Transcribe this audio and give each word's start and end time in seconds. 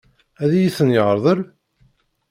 Ad 0.43 0.51
iyi-ten-yeṛḍel? 0.55 1.39